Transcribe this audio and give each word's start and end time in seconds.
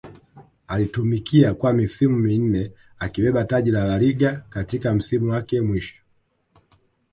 aliitumikia 0.67 1.53
kwa 1.53 1.73
misimu 1.73 2.17
minne 2.19 2.71
akibeba 2.99 3.43
taji 3.45 3.71
la 3.71 3.83
La 3.85 3.99
Liga 3.99 4.43
katika 4.49 4.93
msimu 4.93 5.31
wake 5.31 5.61
mwisho 5.61 5.95